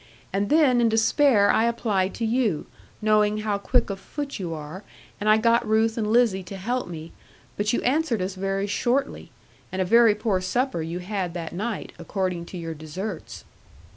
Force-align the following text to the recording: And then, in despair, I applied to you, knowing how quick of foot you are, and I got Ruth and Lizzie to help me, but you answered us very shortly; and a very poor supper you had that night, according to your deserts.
And 0.33 0.49
then, 0.49 0.81
in 0.81 0.89
despair, 0.89 1.51
I 1.51 1.65
applied 1.65 2.15
to 2.15 2.25
you, 2.25 2.65
knowing 3.03 3.41
how 3.41 3.59
quick 3.59 3.91
of 3.91 3.99
foot 3.99 4.39
you 4.39 4.51
are, 4.51 4.83
and 5.19 5.29
I 5.29 5.37
got 5.37 5.63
Ruth 5.67 5.95
and 5.95 6.07
Lizzie 6.11 6.41
to 6.41 6.57
help 6.57 6.87
me, 6.87 7.11
but 7.55 7.71
you 7.71 7.83
answered 7.83 8.19
us 8.19 8.33
very 8.33 8.65
shortly; 8.65 9.29
and 9.71 9.79
a 9.79 9.85
very 9.85 10.15
poor 10.15 10.41
supper 10.41 10.81
you 10.81 10.97
had 10.97 11.35
that 11.35 11.53
night, 11.53 11.91
according 11.99 12.45
to 12.47 12.57
your 12.57 12.73
deserts. 12.73 13.43